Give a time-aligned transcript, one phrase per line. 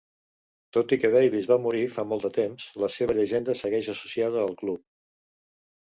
[0.77, 4.47] Tot i que Davies va morir fa molt de temps, la seva llegenda segueix associada
[4.49, 4.87] al club.